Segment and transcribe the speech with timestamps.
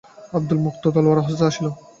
[0.33, 1.65] আবদুল মুক্ত তলোয়ার হস্তে আসিল।